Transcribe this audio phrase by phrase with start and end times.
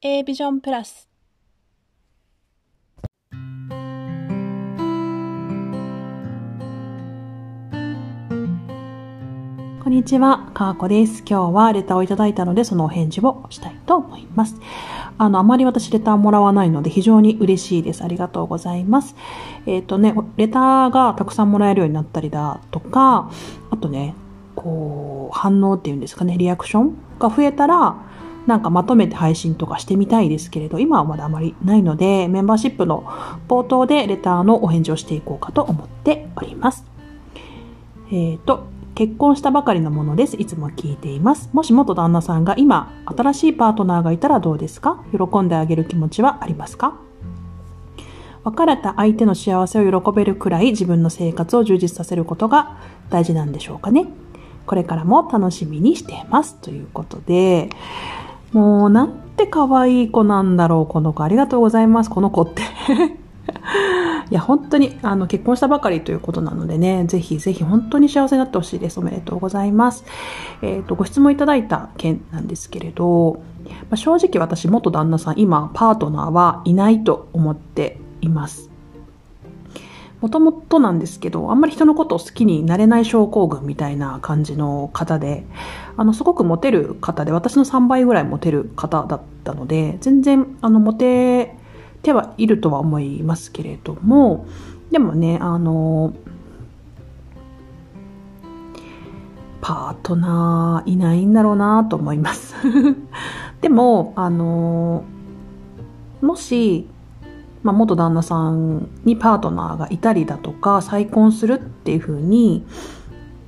[0.00, 1.08] A ビジョンプラス
[9.82, 11.24] こんにちは、かーこです。
[11.28, 14.54] 今日はレターをいただいたので、そのお返事をしたいと思います。
[15.18, 18.04] あの、あまり私レターもらわないので、非常に嬉しいです。
[18.04, 19.16] ありがとうございます。
[19.66, 23.32] えっ、ー、とね、レターがたくさんもらえるようになったりだとか、
[23.72, 24.14] あとね、
[24.54, 28.07] こう、反応っていうんですかね、リアクションが増えたら、
[28.48, 33.04] なんかまとめて配信とかしてみたいですけれど、今はまだあまりないので、メンバーシップの
[33.46, 36.84] 冒頭でレターのお返事をしていこうかと思っております。
[38.10, 40.36] えっ、ー、と、結婚したばかりのものです。
[40.36, 41.50] いつも聞いています。
[41.52, 45.04] もし元旦那さんが今、新しいパートナーがいたらどうですか？
[45.12, 46.94] 喜んであげる気持ちはありますか？
[48.44, 52.78] 別れた相手の幸せを喜べるくらい自分の生活を充実させることが
[53.10, 54.06] 大事なんでしょうかね。
[54.64, 56.56] これからも楽しみにしています。
[56.56, 57.70] ということで、
[58.52, 61.22] もうなんて可愛い子なんだろう、この子。
[61.22, 62.62] ありがとうございます、この子って。
[64.30, 69.00] いや、本当に、あの、結婚したばかりということなのでね、ぜひぜひ本当に幸せになってほしいです。
[69.00, 70.04] おめでとうございます。
[70.60, 78.67] えっ、ー、と、ご質問いただいた件なんですけれど、まあ、正直私、元旦那さん、今、パートナーはいないと思っています。
[80.20, 85.44] もともとなんですけど、あんまり人のことを好きになれない症候群みたいな感じの方で、
[85.96, 91.54] あの、すごくモテる方で、私の3倍ぐらいモテる方だったので、全然、あの、モテ
[92.02, 94.46] てはいるとは思いますけれども、
[94.90, 96.12] でもね、あの、
[99.60, 102.54] パートナーいないんだろうなと思います。
[103.60, 105.04] でも、あの、
[106.20, 106.88] もし、
[107.62, 112.64] まあ、元旦那さんにパートナーがいたりだとか、再婚するっていうふうに、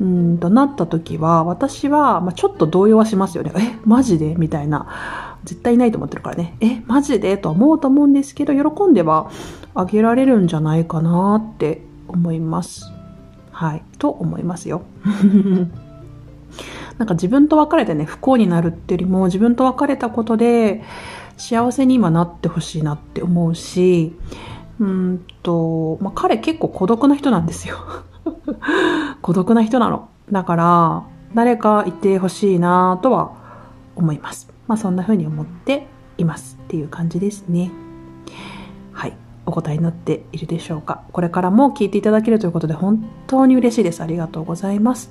[0.00, 3.52] うんとなった時は、私は、まあ、ちょっと動揺はしますよね。
[3.54, 4.34] え、マジで？
[4.36, 5.36] みたいな。
[5.44, 6.56] 絶対いないと思ってるからね。
[6.60, 7.36] え、マジで？
[7.36, 9.30] と思うと思うんですけど、喜んでは
[9.74, 12.90] あげられるんじゃないかなって思います。
[13.50, 13.82] はい。
[13.98, 14.82] と思いますよ。
[16.96, 20.82] なんか自分と別れてね、不幸になるっていうよりも、自分と別れたことで、
[21.40, 24.14] 幸せに今なってほしいなって思うし、
[24.78, 27.76] うんと、まあ、彼結構孤独な人なんですよ。
[29.22, 30.08] 孤独な人なの。
[30.30, 31.02] だから、
[31.34, 33.32] 誰かいてほしいなとは
[33.96, 34.52] 思います。
[34.66, 35.86] まあそんな風に思って
[36.18, 37.70] いますっていう感じですね。
[39.50, 41.02] お答えになっているでしょうか。
[41.12, 44.00] これからも聞いていただけるということで本当に嬉しいです。
[44.00, 45.10] ありがとうございます。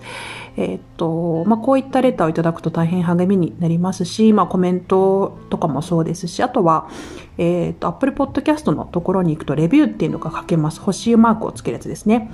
[0.57, 6.89] え、っと、まあ、こういったレターをいただくと大変励みになりますし、まあ、コメントとかもそうですし、あとは、
[7.37, 10.79] え、っと、Apple Podcast のところに行くとレビューっていうのが書けます。
[10.79, 12.31] 星マークをつけるやつですね。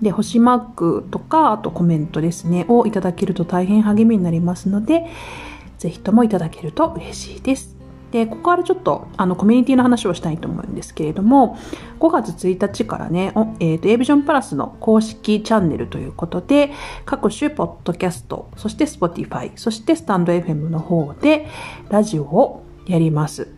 [0.00, 5.06] で、星マークとか、あとコメントですね、をいただけると大変励みになりますので、
[5.78, 7.77] ぜひともいただけると嬉しいです。
[8.10, 11.58] で、ここからちょっと、あの、コミュニティの話をしたいと思うんですけれども、
[12.00, 16.72] 5月1日からね、えっ、ー、と、a ビジョンプラスの公式チャンネルということで、
[17.04, 21.46] 各種ポッドキャスト、そして Spotify、そしてスタンド FM の方で、
[21.90, 23.48] ラジオをやります。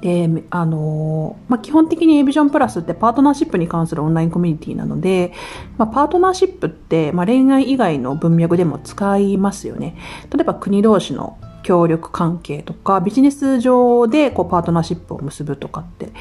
[0.00, 5.32] で、あの、まあ、基本的に a ビジョンプラスってパートナーシップに関するオンラインコミュニティなので、
[5.76, 9.96] まあ、パートナーシップって、まあ、恋愛以外の文脈でも使いますよね。
[10.32, 16.12] 例えば国同士の協力関係とか、ビジネス上でこうパートナーシップを結ぶとかって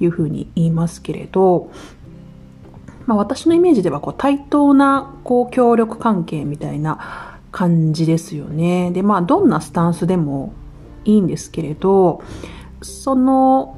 [0.00, 1.70] いうふうに言いますけれど、
[3.06, 8.90] まあ、私のイメージではこう対等なこう協力関係みたいな感じですよね。
[8.92, 10.52] で、まあ、どんなスタンスでも
[11.04, 12.22] いいんですけれど、
[12.82, 13.76] その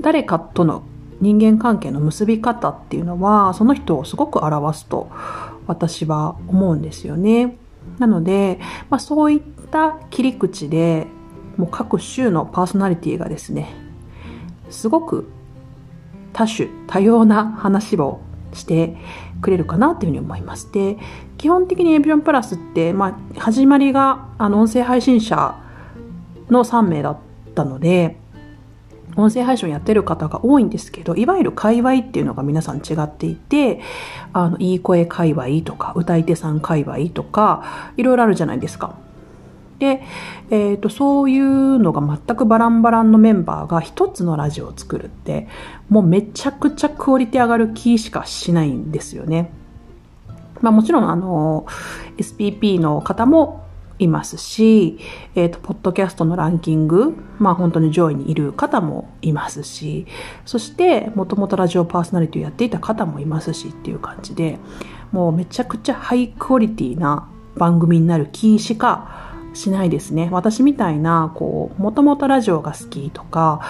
[0.00, 0.84] 誰かとの
[1.20, 5.10] 人間関係の結び方っていうのはその人をすごく表すと
[5.66, 7.58] 私は思うんですよね。
[7.98, 8.58] なので、
[8.88, 11.06] まあ、そういった切り口で
[11.56, 13.74] もう各種のパーソナリティがですね
[14.70, 15.28] すごく
[16.32, 18.20] 多種多様な話を
[18.52, 18.96] して
[19.40, 20.70] くれるかなというふうに思います。
[20.72, 20.98] で
[21.38, 25.54] 基本的にエビジョンプラスって、まあ、始まりがあの音声配信者
[26.50, 27.18] の3名だっ
[27.50, 28.16] ったので、
[29.16, 33.80] 音声配信をやってる方が多いんですけど、いわゆる界隈っていうのが皆さん違っていて、
[34.32, 38.96] あの、いい声界隈とか、歌い手さん界隈とか、いろいろあるじゃないですか。
[39.80, 40.02] で、
[40.50, 45.48] えっ、ー、と、そういうのが全くバランバランのメンバーが一つのラジオを作るって、
[45.88, 49.50] もうめちゃくちゃクオリティ上がる気しかしないんですよね。
[50.60, 51.66] まあもちろんあの、
[52.18, 53.64] SPP の方も
[53.98, 54.98] いますし、
[55.34, 60.06] えっ、ー、と、ポッドキャストのランキング、まあ本当に上位にいる方もいますし、
[60.44, 64.58] そして、もともとラジオパーソナリティをやっていた方もいますしっていう感じで、
[65.10, 70.28] もうめちゃくちゃハイクオリティな番組になる気しかしないですね。
[70.30, 73.60] 私みたいな、こう、もともとラジオが好きとか、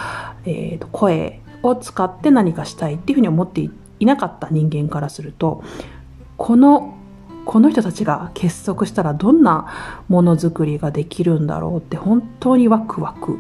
[0.45, 3.69] えー、と声を使って何かしたいっていうふうに思って
[3.99, 5.63] いなかった人間からすると、
[6.37, 6.95] この、
[7.45, 13.39] この人たちが結束したらどんなものづくりができるんだろうって本当にワクワク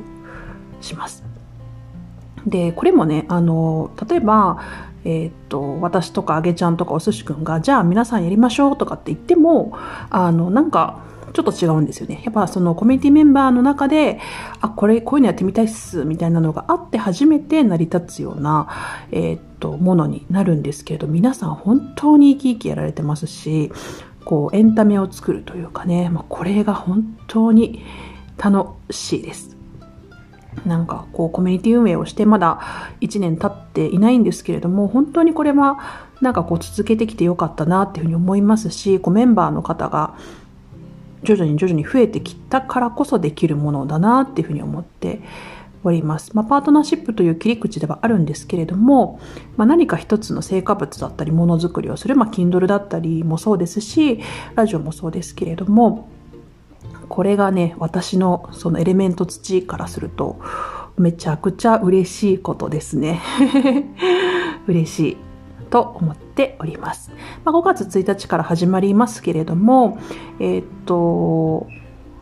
[0.80, 1.22] します。
[2.46, 4.58] で、これもね、あの、例えば、
[5.04, 9.72] えー、っと、私とかあげちゃんとかお寿司くんが、じゃあ皆さんやりましょうとかって言っても、
[10.10, 11.00] あの、なんか、
[11.32, 12.22] ちょっと違うんですよね。
[12.24, 14.20] やっぱそのコミュニティメンバーの中で、
[14.60, 18.68] あ、これ、こういうのやってみたいっす、みたいなのがあって初めて成り立つような、
[19.10, 23.72] えー、っと、ものになるんですけれど、皆さん本当に生き生きやられてますし、
[24.24, 27.84] こう、エンタメを作るというかね、まあ、これが本当に
[28.36, 29.60] 楽しいです。
[30.66, 32.60] なんかこうコミュニティ運営をしてまだ
[33.00, 40.16] 1年経っていないんですけれども本当にこれはなんかこう続けてきてよかったなっていうふうに思いますしこうメンバーの方が
[41.22, 45.20] 徐々に徐々に増えてきたからこそできるものだなっていうふうに思って
[45.84, 46.34] おります。
[46.34, 49.20] まあ、パートナーシップという切り口ではあるんですけれども、
[49.56, 54.20] まあ、何か一つの成果物だったりものづくりをする、まあ、Kindle だったりもそうですし
[54.54, 56.08] ラジオもそうですけれども
[57.10, 60.40] これがね、私のそのエレメント土からすると、
[60.96, 63.20] めちゃくちゃ嬉しいことですね。
[64.68, 65.16] 嬉しい
[65.70, 67.12] と思ってております。
[67.44, 69.98] まあ、5月1日から始まりますけれども、
[70.38, 71.68] えー、っと、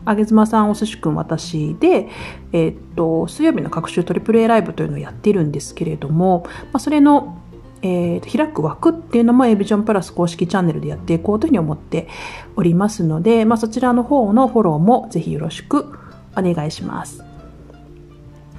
[0.05, 2.09] あげずまさん、おすしくん、私で、
[2.53, 7.37] えー、っと、水曜日の各週トリプル A ライブというのをやっているんですけれども、まあ、それの
[7.81, 12.09] えー、開く枠っていうのも a ビジョンプラス公式チャンネルでやっていこうというふうに思って
[12.57, 15.97] おりますので、まあ、そちらの方のフォローもぜひよろしく
[16.37, 17.23] お願いします。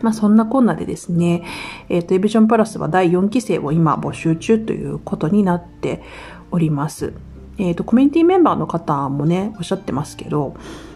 [0.02, 1.44] まあそんなこんなでですね、
[1.90, 6.02] えっ、ー、と、エビジョンプラスは第4期生を今募集中ということになって
[6.52, 7.14] おります。
[7.58, 10.56] えっ、ー、と、コミュニティメンバーの方もね、おっしゃってますけど、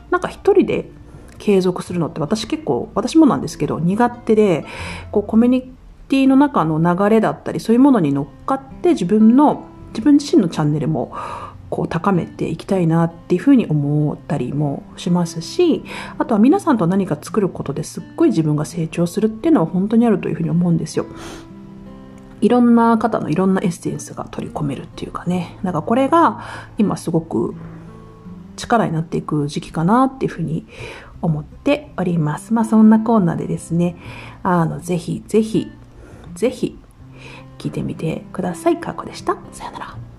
[0.10, 0.90] なんか一人で
[1.38, 4.66] 継続するのって私結構、私もなんですけど、苦手で、
[5.12, 5.74] こうコミュニ
[6.14, 11.16] ティの中の流れだったりそういうものに乗っかって自分の自分自身のチャンネルも
[11.74, 15.84] こう高めていきたいなっていうふうに思ったりもしますし
[16.20, 21.08] あとは皆さんと何か作ることですっごい自分が成長するっていうのは本当にあるというふうに思うんですよ。
[22.42, 25.58] いろんな方のいろんなエッセンスが取り込めるっていうかね。
[25.64, 26.44] なんかこれが
[26.78, 27.56] 今すごく
[28.56, 30.68] 力になっていく時期かなっていうふうに
[31.24, 32.54] 思っております。
[32.54, 33.96] まあそんなコーナーでですね、
[34.44, 35.72] あの、ぜひぜひ
[36.36, 36.78] ぜひ
[37.58, 38.80] 聞いてみてください。
[38.80, 39.38] かこでした。
[39.52, 40.13] さよなら。